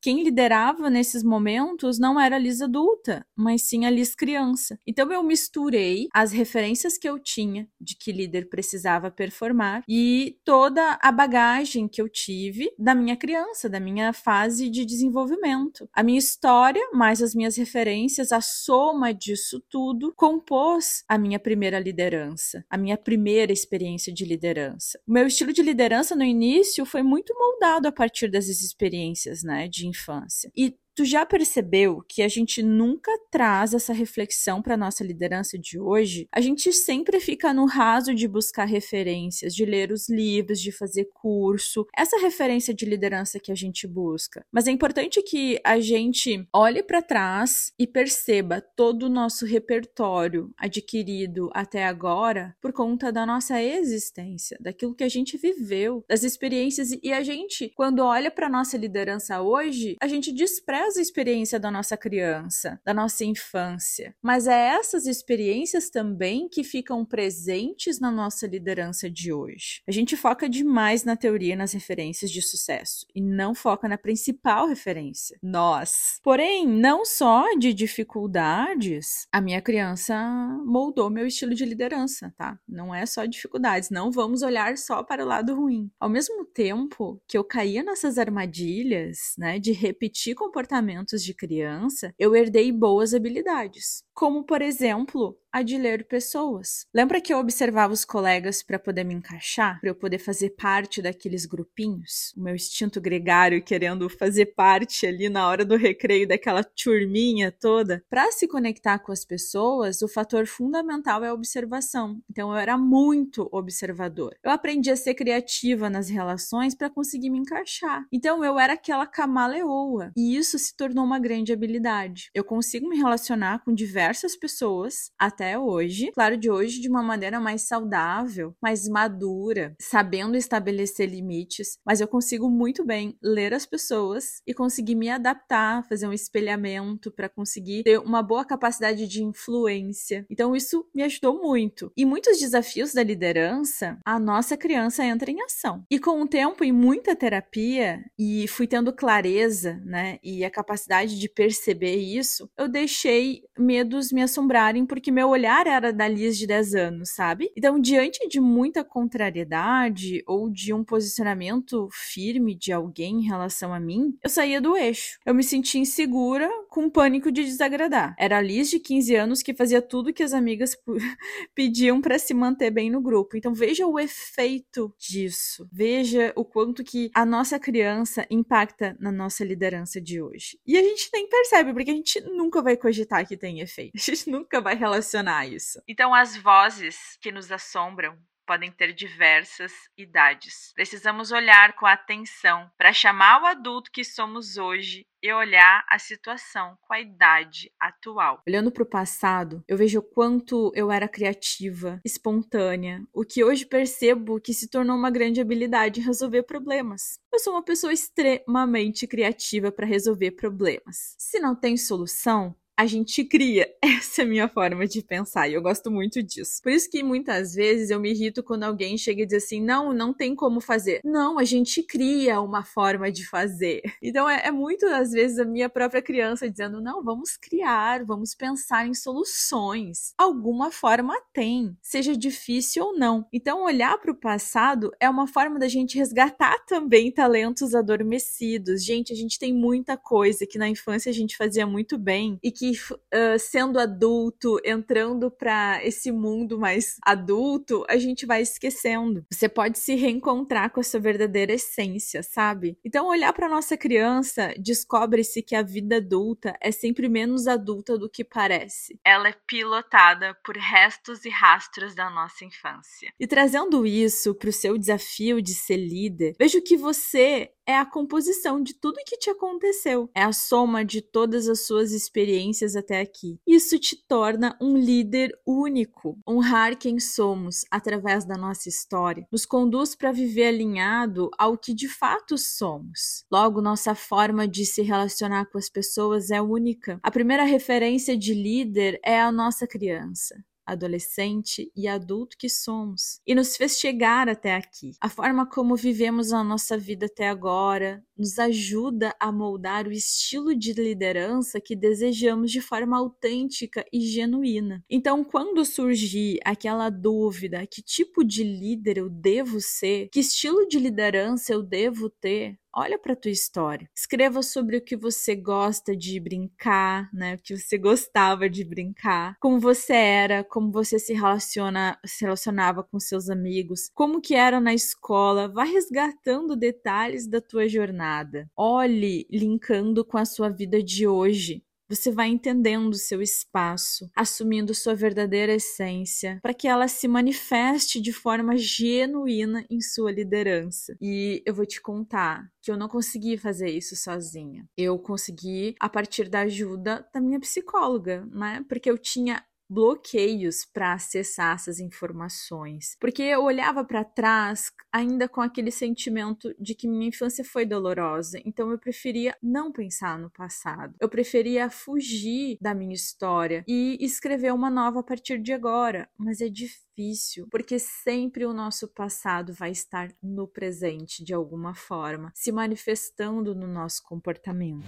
quem 0.00 0.22
liderava 0.22 0.88
nesses 0.90 1.22
momentos 1.22 1.98
não 1.98 2.20
era 2.20 2.36
a 2.36 2.38
Liz 2.38 2.60
adulta, 2.60 3.26
mas 3.34 3.62
sim 3.62 3.84
a 3.84 3.90
Liz 3.90 4.14
criança. 4.14 4.78
Então 4.86 5.10
eu 5.12 5.22
misturei 5.22 6.08
as 6.12 6.32
referências 6.32 6.98
que 6.98 7.08
eu 7.08 7.18
tinha 7.18 7.68
de 7.80 7.96
que 7.96 8.12
líder 8.12 8.48
precisava 8.48 9.10
performar 9.10 9.82
e 9.88 10.38
toda 10.44 10.98
a 11.02 11.12
bagagem 11.12 11.88
que 11.88 12.00
eu 12.00 12.08
tive 12.08 12.72
da 12.78 12.94
minha 12.94 13.16
criança, 13.16 13.68
da 13.68 13.80
minha 13.80 14.12
fase 14.12 14.68
de 14.70 14.84
desenvolvimento. 14.84 15.88
A 15.92 16.02
minha 16.02 16.18
história, 16.18 16.82
mais 16.92 17.22
as 17.22 17.34
minhas 17.34 17.56
referências, 17.56 18.32
a 18.32 18.40
soma 18.40 19.12
disso 19.12 19.62
tudo 19.68 20.12
compôs 20.14 21.04
a 21.08 21.18
minha 21.18 21.38
primeira 21.38 21.78
liderança, 21.78 22.64
a 22.68 22.76
minha 22.76 22.96
primeira 22.96 23.52
experiência 23.52 24.12
de 24.12 24.24
liderança. 24.24 24.98
O 25.06 25.12
meu 25.12 25.26
estilo 25.26 25.52
de 25.52 25.62
liderança 25.62 26.14
no 26.14 26.24
início 26.24 26.84
foi 26.84 27.02
muito 27.02 27.34
moldado 27.34 27.88
a 27.88 27.92
partir 27.92 28.28
dessas 28.28 28.60
experiências, 28.60 29.15
né, 29.42 29.68
de 29.68 29.86
infância. 29.86 30.50
E 30.56 30.76
Tu 30.96 31.04
já 31.04 31.26
percebeu 31.26 32.02
que 32.08 32.22
a 32.22 32.28
gente 32.28 32.62
nunca 32.62 33.12
traz 33.30 33.74
essa 33.74 33.92
reflexão 33.92 34.62
para 34.62 34.78
nossa 34.78 35.04
liderança 35.04 35.58
de 35.58 35.78
hoje? 35.78 36.26
A 36.32 36.40
gente 36.40 36.72
sempre 36.72 37.20
fica 37.20 37.52
no 37.52 37.66
raso 37.66 38.14
de 38.14 38.26
buscar 38.26 38.64
referências, 38.64 39.54
de 39.54 39.66
ler 39.66 39.92
os 39.92 40.08
livros, 40.08 40.58
de 40.58 40.72
fazer 40.72 41.10
curso, 41.12 41.86
essa 41.94 42.18
referência 42.18 42.72
de 42.72 42.86
liderança 42.86 43.38
que 43.38 43.52
a 43.52 43.54
gente 43.54 43.86
busca. 43.86 44.42
Mas 44.50 44.66
é 44.66 44.70
importante 44.70 45.20
que 45.20 45.60
a 45.62 45.78
gente 45.78 46.48
olhe 46.50 46.82
para 46.82 47.02
trás 47.02 47.74
e 47.78 47.86
perceba 47.86 48.62
todo 48.62 49.02
o 49.02 49.10
nosso 49.10 49.44
repertório 49.44 50.50
adquirido 50.56 51.50
até 51.52 51.84
agora 51.84 52.56
por 52.58 52.72
conta 52.72 53.12
da 53.12 53.26
nossa 53.26 53.62
existência, 53.62 54.56
daquilo 54.58 54.94
que 54.94 55.04
a 55.04 55.10
gente 55.10 55.36
viveu, 55.36 56.02
das 56.08 56.22
experiências 56.22 56.88
e 57.02 57.12
a 57.12 57.22
gente, 57.22 57.70
quando 57.76 57.98
olha 57.98 58.30
para 58.30 58.48
nossa 58.48 58.78
liderança 58.78 59.42
hoje, 59.42 59.94
a 60.00 60.08
gente 60.08 60.32
despreza 60.32 60.85
a 60.94 61.00
experiência 61.00 61.58
da 61.58 61.70
nossa 61.70 61.96
criança, 61.96 62.80
da 62.84 62.94
nossa 62.94 63.24
infância, 63.24 64.14
mas 64.22 64.46
é 64.46 64.68
essas 64.68 65.06
experiências 65.06 65.90
também 65.90 66.48
que 66.48 66.62
ficam 66.62 67.04
presentes 67.04 67.98
na 67.98 68.12
nossa 68.12 68.46
liderança 68.46 69.10
de 69.10 69.32
hoje. 69.32 69.82
A 69.88 69.90
gente 69.90 70.16
foca 70.16 70.48
demais 70.48 71.02
na 71.02 71.16
teoria 71.16 71.56
nas 71.56 71.72
referências 71.72 72.30
de 72.30 72.40
sucesso 72.40 73.06
e 73.14 73.20
não 73.20 73.54
foca 73.54 73.88
na 73.88 73.98
principal 73.98 74.68
referência, 74.68 75.38
nós. 75.42 76.20
Porém, 76.22 76.68
não 76.68 77.04
só 77.04 77.54
de 77.58 77.72
dificuldades, 77.72 79.26
a 79.32 79.40
minha 79.40 79.60
criança 79.62 80.16
moldou 80.64 81.10
meu 81.10 81.26
estilo 81.26 81.54
de 81.54 81.64
liderança, 81.64 82.32
tá? 82.36 82.58
Não 82.68 82.94
é 82.94 83.06
só 83.06 83.24
dificuldades, 83.24 83.90
não 83.90 84.12
vamos 84.12 84.42
olhar 84.42 84.78
só 84.78 85.02
para 85.02 85.24
o 85.24 85.26
lado 85.26 85.54
ruim. 85.56 85.90
Ao 85.98 86.08
mesmo 86.08 86.44
tempo 86.44 87.20
que 87.26 87.36
eu 87.36 87.42
caía 87.42 87.82
nessas 87.82 88.18
armadilhas, 88.18 89.34
né, 89.38 89.58
de 89.58 89.72
repetir 89.72 90.34
comportamentos 90.34 90.75
comportamentos 90.76 91.22
de 91.22 91.34
criança, 91.34 92.12
eu 92.18 92.34
herdei 92.36 92.70
boas 92.70 93.14
habilidades, 93.14 94.02
como 94.16 94.42
por 94.42 94.62
exemplo, 94.62 95.38
a 95.56 95.62
de 95.62 95.78
ler 95.78 96.06
pessoas. 96.06 96.86
Lembra 96.92 97.18
que 97.18 97.32
eu 97.32 97.38
observava 97.38 97.92
os 97.92 98.04
colegas 98.04 98.62
para 98.62 98.78
poder 98.78 99.04
me 99.04 99.14
encaixar, 99.14 99.80
para 99.80 99.88
eu 99.88 99.94
poder 99.94 100.18
fazer 100.18 100.50
parte 100.50 101.00
daqueles 101.00 101.46
grupinhos? 101.46 102.34
O 102.36 102.42
meu 102.42 102.54
instinto 102.54 103.00
gregário 103.00 103.62
querendo 103.62 104.06
fazer 104.10 104.54
parte 104.54 105.06
ali 105.06 105.30
na 105.30 105.48
hora 105.48 105.64
do 105.64 105.76
recreio 105.76 106.28
daquela 106.28 106.62
turminha 106.62 107.50
toda. 107.50 108.04
Para 108.10 108.30
se 108.32 108.46
conectar 108.46 108.98
com 108.98 109.12
as 109.12 109.24
pessoas, 109.24 110.02
o 110.02 110.08
fator 110.08 110.46
fundamental 110.46 111.24
é 111.24 111.28
a 111.28 111.34
observação. 111.34 112.20
Então 112.30 112.50
eu 112.50 112.56
era 112.56 112.76
muito 112.76 113.48
observador. 113.50 114.36
Eu 114.44 114.50
aprendi 114.50 114.90
a 114.90 114.96
ser 114.96 115.14
criativa 115.14 115.88
nas 115.88 116.10
relações 116.10 116.74
para 116.74 116.90
conseguir 116.90 117.30
me 117.30 117.38
encaixar. 117.38 118.04
Então 118.12 118.44
eu 118.44 118.58
era 118.58 118.74
aquela 118.74 119.06
camaleoa 119.06 120.12
e 120.14 120.36
isso 120.36 120.58
se 120.58 120.76
tornou 120.76 121.04
uma 121.04 121.18
grande 121.18 121.50
habilidade. 121.50 122.30
Eu 122.34 122.44
consigo 122.44 122.88
me 122.88 122.98
relacionar 122.98 123.64
com 123.64 123.74
diversas 124.06 124.36
pessoas 124.36 125.10
até 125.18 125.58
hoje. 125.58 126.12
Claro, 126.12 126.36
de 126.36 126.48
hoje 126.48 126.80
de 126.80 126.88
uma 126.88 127.02
maneira 127.02 127.40
mais 127.40 127.62
saudável, 127.62 128.54
mais 128.62 128.88
madura, 128.88 129.74
sabendo 129.80 130.36
estabelecer 130.36 131.08
limites, 131.08 131.78
mas 131.84 132.00
eu 132.00 132.06
consigo 132.06 132.48
muito 132.48 132.84
bem 132.84 133.18
ler 133.20 133.52
as 133.52 133.66
pessoas 133.66 134.40
e 134.46 134.54
conseguir 134.54 134.94
me 134.94 135.10
adaptar, 135.10 135.84
fazer 135.88 136.06
um 136.06 136.12
espelhamento 136.12 137.10
para 137.10 137.28
conseguir 137.28 137.82
ter 137.82 137.98
uma 137.98 138.22
boa 138.22 138.44
capacidade 138.44 139.08
de 139.08 139.24
influência. 139.24 140.24
Então 140.30 140.54
isso 140.54 140.88
me 140.94 141.02
ajudou 141.02 141.42
muito. 141.42 141.90
E 141.96 142.04
muitos 142.04 142.38
desafios 142.38 142.92
da 142.92 143.02
liderança, 143.02 143.98
a 144.04 144.20
nossa 144.20 144.56
criança 144.56 145.04
entra 145.04 145.30
em 145.30 145.42
ação. 145.42 145.84
E 145.90 145.98
com 145.98 146.22
o 146.22 146.28
tempo 146.28 146.62
e 146.62 146.70
muita 146.70 147.16
terapia 147.16 148.04
e 148.16 148.46
fui 148.46 148.68
tendo 148.68 148.92
clareza, 148.92 149.80
né, 149.84 150.18
e 150.22 150.44
a 150.44 150.50
capacidade 150.50 151.18
de 151.18 151.28
perceber 151.28 151.96
isso, 151.96 152.48
eu 152.56 152.68
deixei 152.68 153.42
medo 153.58 153.95
medos 153.96 154.12
me 154.12 154.22
assombrarem 154.22 154.84
porque 154.84 155.10
meu 155.10 155.28
olhar 155.28 155.66
era 155.66 155.92
da 155.92 156.06
Liz 156.06 156.36
de 156.36 156.46
10 156.46 156.74
anos, 156.74 157.10
sabe? 157.10 157.50
Então, 157.56 157.80
diante 157.80 158.28
de 158.28 158.38
muita 158.38 158.84
contrariedade 158.84 160.22
ou 160.26 160.50
de 160.50 160.72
um 160.72 160.84
posicionamento 160.84 161.88
firme 161.90 162.54
de 162.54 162.72
alguém 162.72 163.20
em 163.20 163.26
relação 163.26 163.72
a 163.72 163.80
mim, 163.80 164.16
eu 164.22 164.28
saía 164.28 164.60
do 164.60 164.76
eixo. 164.76 165.18
Eu 165.24 165.34
me 165.34 165.42
sentia 165.42 165.80
insegura, 165.80 166.50
com 166.68 166.90
pânico 166.90 167.32
de 167.32 167.44
desagradar. 167.44 168.14
Era 168.18 168.38
a 168.38 168.42
Liz 168.42 168.68
de 168.68 168.78
15 168.78 169.14
anos 169.14 169.42
que 169.42 169.54
fazia 169.54 169.80
tudo 169.80 170.12
que 170.12 170.22
as 170.22 170.34
amigas 170.34 170.76
pediam 171.54 172.00
para 172.00 172.18
se 172.18 172.34
manter 172.34 172.70
bem 172.70 172.90
no 172.90 173.00
grupo. 173.00 173.36
Então, 173.36 173.54
veja 173.54 173.86
o 173.86 173.98
efeito 173.98 174.92
disso. 174.98 175.66
Veja 175.72 176.32
o 176.36 176.44
quanto 176.44 176.84
que 176.84 177.10
a 177.14 177.24
nossa 177.24 177.58
criança 177.58 178.26
impacta 178.30 178.96
na 179.00 179.10
nossa 179.10 179.44
liderança 179.44 180.00
de 180.00 180.20
hoje. 180.20 180.58
E 180.66 180.76
a 180.76 180.82
gente 180.82 181.08
nem 181.12 181.28
percebe, 181.28 181.72
porque 181.72 181.90
a 181.90 181.94
gente 181.94 182.20
nunca 182.20 182.62
vai 182.62 182.76
cogitar 182.76 183.26
que 183.26 183.36
tem 183.36 183.60
efeito. 183.60 183.85
A 183.94 183.98
gente 183.98 184.30
nunca 184.30 184.60
vai 184.60 184.74
relacionar 184.74 185.46
isso. 185.46 185.80
Então, 185.88 186.14
as 186.14 186.36
vozes 186.36 187.16
que 187.20 187.32
nos 187.32 187.50
assombram 187.50 188.18
podem 188.46 188.70
ter 188.70 188.94
diversas 188.94 189.72
idades. 189.98 190.72
Precisamos 190.74 191.32
olhar 191.32 191.74
com 191.74 191.84
atenção 191.84 192.70
para 192.78 192.92
chamar 192.92 193.42
o 193.42 193.46
adulto 193.46 193.90
que 193.90 194.04
somos 194.04 194.56
hoje 194.56 195.04
e 195.20 195.32
olhar 195.32 195.84
a 195.90 195.98
situação 195.98 196.78
com 196.82 196.94
a 196.94 197.00
idade 197.00 197.72
atual. 197.80 198.40
Olhando 198.46 198.70
para 198.70 198.84
o 198.84 198.88
passado, 198.88 199.64
eu 199.66 199.76
vejo 199.76 199.98
o 199.98 200.02
quanto 200.02 200.70
eu 200.74 200.92
era 200.92 201.08
criativa, 201.08 202.00
espontânea, 202.04 203.02
o 203.12 203.24
que 203.24 203.42
hoje 203.42 203.66
percebo 203.66 204.40
que 204.40 204.54
se 204.54 204.70
tornou 204.70 204.96
uma 204.96 205.10
grande 205.10 205.40
habilidade 205.40 206.00
em 206.00 206.04
resolver 206.04 206.44
problemas. 206.44 207.18
Eu 207.32 207.40
sou 207.40 207.54
uma 207.54 207.64
pessoa 207.64 207.92
extremamente 207.92 209.06
criativa 209.06 209.72
para 209.72 209.86
resolver 209.86 210.32
problemas. 210.32 211.16
Se 211.18 211.40
não 211.40 211.56
tem 211.56 211.76
solução, 211.76 212.54
a 212.76 212.84
gente 212.84 213.24
cria. 213.24 213.66
Essa 213.82 214.22
é 214.22 214.24
a 214.24 214.28
minha 214.28 214.48
forma 214.48 214.86
de 214.86 215.02
pensar 215.02 215.48
e 215.48 215.54
eu 215.54 215.62
gosto 215.62 215.90
muito 215.90 216.22
disso. 216.22 216.60
Por 216.62 216.70
isso 216.70 216.90
que 216.90 217.02
muitas 217.02 217.54
vezes 217.54 217.90
eu 217.90 217.98
me 217.98 218.10
irrito 218.10 218.42
quando 218.42 218.64
alguém 218.64 218.98
chega 218.98 219.22
e 219.22 219.26
diz 219.26 219.44
assim: 219.44 219.62
não, 219.62 219.92
não 219.92 220.12
tem 220.12 220.34
como 220.34 220.60
fazer. 220.60 221.00
Não, 221.02 221.38
a 221.38 221.44
gente 221.44 221.82
cria 221.82 222.40
uma 222.40 222.62
forma 222.62 223.10
de 223.10 223.26
fazer. 223.26 223.82
Então 224.02 224.28
é, 224.28 224.46
é 224.46 224.50
muito 224.50 224.84
às 224.86 225.12
vezes 225.12 225.38
a 225.38 225.44
minha 225.44 225.68
própria 225.68 226.02
criança 226.02 226.50
dizendo: 226.50 226.80
não, 226.80 227.02
vamos 227.02 227.36
criar, 227.36 228.04
vamos 228.04 228.34
pensar 228.34 228.86
em 228.86 228.94
soluções. 228.94 230.12
Alguma 230.18 230.70
forma 230.70 231.14
tem, 231.32 231.76
seja 231.80 232.14
difícil 232.16 232.84
ou 232.84 232.98
não. 232.98 233.26
Então 233.32 233.64
olhar 233.64 233.96
para 233.98 234.10
o 234.10 234.14
passado 234.14 234.92
é 235.00 235.08
uma 235.08 235.26
forma 235.26 235.58
da 235.58 235.68
gente 235.68 235.96
resgatar 235.96 236.58
também 236.66 237.10
talentos 237.10 237.74
adormecidos. 237.74 238.84
Gente, 238.84 239.12
a 239.12 239.16
gente 239.16 239.38
tem 239.38 239.54
muita 239.54 239.96
coisa 239.96 240.46
que 240.46 240.58
na 240.58 240.68
infância 240.68 241.08
a 241.08 241.14
gente 241.14 241.36
fazia 241.36 241.66
muito 241.66 241.96
bem 241.96 242.38
e 242.42 242.50
que 242.50 242.65
que 242.72 242.92
uh, 242.92 243.38
sendo 243.38 243.78
adulto, 243.78 244.58
entrando 244.64 245.30
para 245.30 245.84
esse 245.84 246.10
mundo 246.10 246.58
mais 246.58 246.96
adulto, 247.02 247.84
a 247.88 247.96
gente 247.96 248.26
vai 248.26 248.42
esquecendo. 248.42 249.24
Você 249.30 249.48
pode 249.48 249.78
se 249.78 249.94
reencontrar 249.94 250.70
com 250.70 250.80
a 250.80 250.82
sua 250.82 250.98
verdadeira 250.98 251.52
essência, 251.52 252.22
sabe? 252.22 252.78
Então, 252.84 253.06
olhar 253.06 253.32
para 253.32 253.48
nossa 253.48 253.76
criança, 253.76 254.54
descobre-se 254.58 255.42
que 255.42 255.54
a 255.54 255.62
vida 255.62 255.96
adulta 255.96 256.56
é 256.60 256.72
sempre 256.72 257.08
menos 257.08 257.46
adulta 257.46 257.98
do 257.98 258.10
que 258.10 258.24
parece. 258.24 258.98
Ela 259.04 259.28
é 259.28 259.34
pilotada 259.46 260.36
por 260.44 260.56
restos 260.56 261.24
e 261.24 261.30
rastros 261.30 261.94
da 261.94 262.10
nossa 262.10 262.44
infância. 262.44 263.12
E 263.18 263.26
trazendo 263.26 263.86
isso 263.86 264.34
para 264.34 264.50
o 264.50 264.52
seu 264.52 264.76
desafio 264.76 265.40
de 265.40 265.54
ser 265.54 265.76
líder, 265.76 266.34
vejo 266.38 266.60
que 266.62 266.76
você 266.76 267.50
é 267.66 267.76
a 267.76 267.84
composição 267.84 268.62
de 268.62 268.74
tudo 268.74 269.02
que 269.04 269.18
te 269.18 269.28
aconteceu. 269.28 270.08
É 270.14 270.22
a 270.22 270.32
soma 270.32 270.84
de 270.84 271.02
todas 271.02 271.48
as 271.48 271.66
suas 271.66 271.92
experiências 271.92 272.76
até 272.76 273.00
aqui. 273.00 273.38
Isso 273.46 273.78
te 273.78 273.96
torna 274.06 274.56
um 274.60 274.76
líder 274.76 275.32
único. 275.46 276.18
Honrar 276.28 276.78
quem 276.78 277.00
somos 277.00 277.64
através 277.70 278.24
da 278.24 278.36
nossa 278.36 278.68
história 278.68 279.26
nos 279.32 279.44
conduz 279.44 279.94
para 279.94 280.12
viver 280.12 280.46
alinhado 280.46 281.30
ao 281.36 281.58
que 281.58 281.74
de 281.74 281.88
fato 281.88 282.38
somos. 282.38 283.24
Logo, 283.30 283.60
nossa 283.60 283.94
forma 283.94 284.46
de 284.46 284.64
se 284.64 284.82
relacionar 284.82 285.46
com 285.46 285.58
as 285.58 285.68
pessoas 285.68 286.30
é 286.30 286.40
única. 286.40 287.00
A 287.02 287.10
primeira 287.10 287.44
referência 287.44 288.16
de 288.16 288.32
líder 288.34 289.00
é 289.04 289.20
a 289.20 289.32
nossa 289.32 289.66
criança 289.66 290.36
adolescente 290.66 291.70
e 291.76 291.86
adulto 291.86 292.36
que 292.38 292.48
somos 292.48 293.20
e 293.26 293.34
nos 293.34 293.56
fez 293.56 293.78
chegar 293.78 294.28
até 294.28 294.54
aqui. 294.54 294.92
A 295.00 295.08
forma 295.08 295.46
como 295.46 295.76
vivemos 295.76 296.32
a 296.32 296.42
nossa 296.42 296.76
vida 296.76 297.06
até 297.06 297.28
agora 297.28 298.04
nos 298.16 298.38
ajuda 298.38 299.14
a 299.20 299.30
moldar 299.30 299.86
o 299.86 299.92
estilo 299.92 300.56
de 300.56 300.72
liderança 300.72 301.60
que 301.60 301.76
desejamos 301.76 302.50
de 302.50 302.60
forma 302.60 302.96
autêntica 302.96 303.84
e 303.92 304.00
genuína. 304.00 304.82
Então, 304.90 305.22
quando 305.22 305.64
surgir 305.64 306.38
aquela 306.44 306.88
dúvida, 306.88 307.66
que 307.66 307.82
tipo 307.82 308.24
de 308.24 308.42
líder 308.42 308.98
eu 308.98 309.10
devo 309.10 309.60
ser, 309.60 310.08
que 310.10 310.20
estilo 310.20 310.66
de 310.66 310.78
liderança 310.78 311.52
eu 311.52 311.62
devo 311.62 312.08
ter, 312.08 312.58
olha 312.76 312.98
para 312.98 313.16
tua 313.16 313.30
história. 313.30 313.88
Escreva 313.96 314.42
sobre 314.42 314.76
o 314.76 314.80
que 314.80 314.96
você 314.96 315.34
gosta 315.34 315.96
de 315.96 316.20
brincar, 316.20 317.10
né? 317.12 317.34
O 317.34 317.38
que 317.38 317.56
você 317.56 317.78
gostava 317.78 318.48
de 318.48 318.62
brincar, 318.64 319.36
como 319.40 319.58
você 319.58 319.94
era, 319.94 320.44
como 320.44 320.70
você 320.70 320.98
se 320.98 321.14
relaciona, 321.14 321.98
se 322.04 322.24
relacionava 322.24 322.84
com 322.84 323.00
seus 323.00 323.30
amigos, 323.30 323.90
como 323.94 324.20
que 324.20 324.34
era 324.34 324.60
na 324.60 324.74
escola. 324.74 325.48
Vá 325.48 325.64
resgatando 325.64 326.54
detalhes 326.54 327.26
da 327.26 327.40
tua 327.40 327.68
jornada. 327.68 328.48
Olhe 328.54 329.26
linkando 329.30 330.04
com 330.04 330.18
a 330.18 330.24
sua 330.24 330.50
vida 330.50 330.82
de 330.82 331.06
hoje. 331.06 331.65
Você 331.88 332.10
vai 332.10 332.28
entendendo 332.28 332.94
seu 332.94 333.22
espaço, 333.22 334.10
assumindo 334.14 334.74
sua 334.74 334.94
verdadeira 334.94 335.54
essência, 335.54 336.40
para 336.42 336.52
que 336.52 336.66
ela 336.66 336.88
se 336.88 337.06
manifeste 337.06 338.00
de 338.00 338.12
forma 338.12 338.56
genuína 338.56 339.64
em 339.70 339.80
sua 339.80 340.10
liderança. 340.10 340.96
E 341.00 341.42
eu 341.46 341.54
vou 341.54 341.64
te 341.64 341.80
contar 341.80 342.50
que 342.60 342.70
eu 342.70 342.76
não 342.76 342.88
consegui 342.88 343.38
fazer 343.38 343.70
isso 343.70 343.94
sozinha. 343.94 344.68
Eu 344.76 344.98
consegui 344.98 345.76
a 345.78 345.88
partir 345.88 346.28
da 346.28 346.40
ajuda 346.40 347.06
da 347.14 347.20
minha 347.20 347.38
psicóloga, 347.38 348.26
né? 348.32 348.64
Porque 348.68 348.90
eu 348.90 348.98
tinha 348.98 349.44
bloqueios 349.68 350.64
para 350.64 350.92
acessar 350.92 351.54
essas 351.54 351.80
informações, 351.80 352.96
porque 353.00 353.22
eu 353.22 353.42
olhava 353.42 353.84
para 353.84 354.04
trás 354.04 354.72
ainda 354.92 355.28
com 355.28 355.40
aquele 355.40 355.70
sentimento 355.70 356.54
de 356.58 356.74
que 356.74 356.88
minha 356.88 357.08
infância 357.08 357.44
foi 357.44 357.66
dolorosa, 357.66 358.40
então 358.44 358.70
eu 358.70 358.78
preferia 358.78 359.36
não 359.42 359.72
pensar 359.72 360.18
no 360.18 360.30
passado. 360.30 360.94
Eu 361.00 361.08
preferia 361.08 361.68
fugir 361.68 362.56
da 362.60 362.74
minha 362.74 362.94
história 362.94 363.64
e 363.66 363.96
escrever 364.00 364.52
uma 364.52 364.70
nova 364.70 365.00
a 365.00 365.02
partir 365.02 365.38
de 365.38 365.52
agora, 365.52 366.08
mas 366.16 366.40
é 366.40 366.48
difícil, 366.48 367.46
porque 367.50 367.78
sempre 367.78 368.46
o 368.46 368.54
nosso 368.54 368.88
passado 368.88 369.52
vai 369.52 369.70
estar 369.70 370.10
no 370.22 370.46
presente 370.46 371.24
de 371.24 371.34
alguma 371.34 371.74
forma, 371.74 372.32
se 372.34 372.50
manifestando 372.50 373.54
no 373.54 373.66
nosso 373.66 374.02
comportamento. 374.04 374.86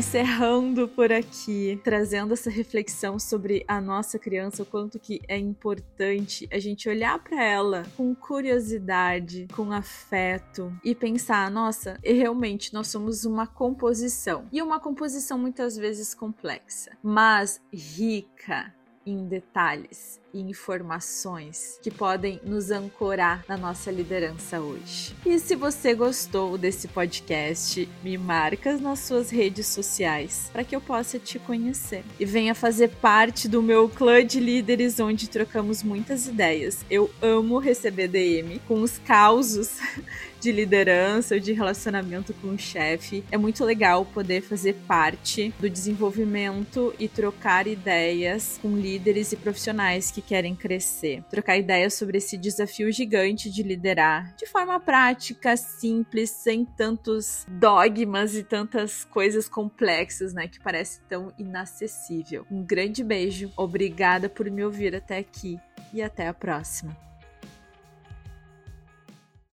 Encerrando 0.00 0.88
por 0.88 1.12
aqui, 1.12 1.78
trazendo 1.84 2.32
essa 2.32 2.48
reflexão 2.48 3.18
sobre 3.18 3.62
a 3.68 3.82
nossa 3.82 4.18
criança, 4.18 4.62
o 4.62 4.66
quanto 4.66 4.98
que 4.98 5.20
é 5.28 5.36
importante 5.36 6.48
a 6.50 6.58
gente 6.58 6.88
olhar 6.88 7.18
para 7.18 7.44
ela 7.44 7.82
com 7.98 8.14
curiosidade, 8.14 9.46
com 9.54 9.70
afeto 9.70 10.72
e 10.82 10.94
pensar, 10.94 11.50
nossa, 11.50 11.98
realmente 12.02 12.72
nós 12.72 12.88
somos 12.88 13.26
uma 13.26 13.46
composição. 13.46 14.46
E 14.50 14.62
uma 14.62 14.80
composição 14.80 15.38
muitas 15.38 15.76
vezes 15.76 16.14
complexa, 16.14 16.92
mas 17.02 17.60
rica 17.70 18.72
em 19.06 19.26
detalhes 19.26 20.20
e 20.32 20.40
informações 20.40 21.78
que 21.82 21.90
podem 21.90 22.40
nos 22.44 22.70
ancorar 22.70 23.44
na 23.48 23.56
nossa 23.56 23.90
liderança 23.90 24.60
hoje. 24.60 25.14
E 25.26 25.38
se 25.38 25.56
você 25.56 25.94
gostou 25.94 26.56
desse 26.56 26.86
podcast, 26.88 27.88
me 28.02 28.16
marca 28.16 28.76
nas 28.76 29.00
suas 29.00 29.30
redes 29.30 29.66
sociais 29.66 30.48
para 30.52 30.62
que 30.62 30.74
eu 30.76 30.80
possa 30.80 31.18
te 31.18 31.38
conhecer 31.38 32.04
e 32.18 32.24
venha 32.24 32.54
fazer 32.54 32.88
parte 32.88 33.48
do 33.48 33.62
meu 33.62 33.88
clã 33.88 34.24
de 34.24 34.38
líderes 34.38 35.00
onde 35.00 35.28
trocamos 35.28 35.82
muitas 35.82 36.28
ideias. 36.28 36.84
Eu 36.90 37.10
amo 37.20 37.58
receber 37.58 38.08
DM 38.08 38.60
com 38.68 38.82
os 38.82 38.98
causos 38.98 39.78
de 40.40 40.52
liderança 40.52 41.34
ou 41.34 41.40
de 41.40 41.52
relacionamento 41.52 42.32
com 42.34 42.48
o 42.48 42.58
chefe. 42.58 43.24
É 43.32 43.36
muito 43.36 43.64
legal 43.64 44.04
poder 44.04 44.42
fazer 44.42 44.74
parte 44.86 45.52
do 45.58 45.68
desenvolvimento 45.68 46.94
e 46.98 47.08
trocar 47.08 47.66
ideias 47.66 48.58
com 48.62 48.76
líderes 48.76 49.32
e 49.32 49.36
profissionais 49.36 50.10
que 50.10 50.20
que 50.20 50.22
querem 50.22 50.54
crescer. 50.54 51.22
Trocar 51.30 51.56
ideias 51.56 51.94
sobre 51.94 52.18
esse 52.18 52.36
desafio 52.36 52.92
gigante 52.92 53.50
de 53.50 53.62
liderar 53.62 54.34
de 54.36 54.46
forma 54.46 54.78
prática, 54.78 55.56
simples, 55.56 56.30
sem 56.30 56.64
tantos 56.64 57.46
dogmas 57.48 58.34
e 58.34 58.44
tantas 58.44 59.04
coisas 59.04 59.48
complexas, 59.48 60.32
né, 60.32 60.46
que 60.46 60.60
parece 60.60 61.00
tão 61.08 61.32
inacessível. 61.38 62.46
Um 62.50 62.62
grande 62.62 63.02
beijo, 63.02 63.50
obrigada 63.56 64.28
por 64.28 64.50
me 64.50 64.62
ouvir 64.64 64.94
até 64.94 65.18
aqui 65.18 65.58
e 65.92 66.02
até 66.02 66.28
a 66.28 66.34
próxima. 66.34 67.09